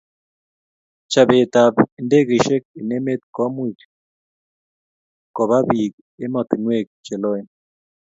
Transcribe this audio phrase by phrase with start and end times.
[1.11, 3.81] chobet ab ndegeishek eng' emet ko much
[5.35, 5.93] kobabiik
[6.23, 7.47] emetaniwek che loen